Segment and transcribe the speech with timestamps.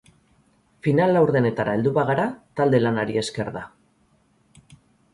[0.87, 2.27] Final laurdenetara heldu bagara
[2.61, 3.67] talde-lanari esker da.